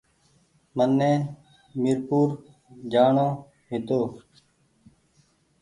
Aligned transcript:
مني 0.77 1.11
ميرپور 1.81 2.27
جآڻو 2.91 3.29
هيتو 3.69 4.01